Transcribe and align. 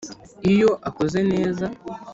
iyo 0.51 0.69
akoze 0.89 1.19
neza, 1.31 1.65